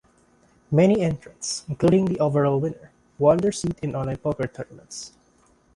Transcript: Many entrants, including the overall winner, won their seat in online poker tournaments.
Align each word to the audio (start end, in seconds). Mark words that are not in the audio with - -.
Many 0.71 1.01
entrants, 1.03 1.63
including 1.69 2.05
the 2.05 2.19
overall 2.19 2.59
winner, 2.59 2.89
won 3.19 3.37
their 3.37 3.51
seat 3.51 3.77
in 3.83 3.95
online 3.95 4.17
poker 4.17 4.47
tournaments. 4.47 5.13